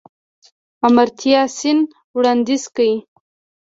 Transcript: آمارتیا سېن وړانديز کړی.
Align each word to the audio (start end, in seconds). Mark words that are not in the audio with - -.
آمارتیا 0.87 1.41
سېن 1.57 1.79
وړانديز 2.15 2.63
کړی. 2.75 2.93